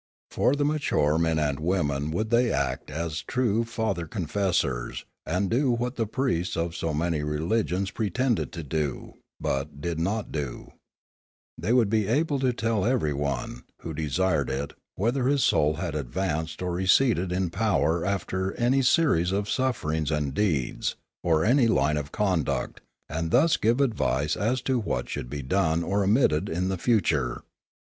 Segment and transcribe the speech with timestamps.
[0.31, 5.69] For the mature men and women would they act as true father confessors,, and do
[5.69, 10.73] what the priests of so many religions pretended to do, but did not do;
[11.55, 16.63] they would be able to tell everyone, who desired it, whether his soul had advanced
[16.63, 22.11] or receded in power after any series of sufferings and deeds, or any line of
[22.11, 26.69] conduct, and thus to give advice as to what should be done or omitted in
[26.69, 27.43] the future.